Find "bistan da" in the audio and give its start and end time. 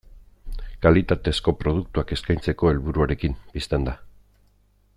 3.59-3.95